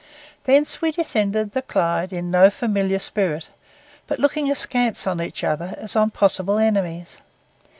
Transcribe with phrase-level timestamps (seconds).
[0.45, 3.51] Thence we descended the Clyde in no familiar spirit,
[4.07, 7.19] but looking askance on each other as on possible enemies.